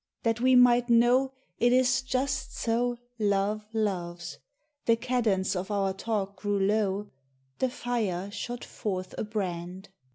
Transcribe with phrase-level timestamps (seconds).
[0.23, 4.39] That we might know It is just so Love loves,
[4.87, 7.11] the cadence of our talk grew low,
[7.59, 9.89] The fire shot forth a brand.